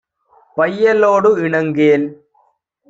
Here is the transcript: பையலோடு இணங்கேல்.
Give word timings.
பையலோடு 0.57 1.31
இணங்கேல். 1.45 2.07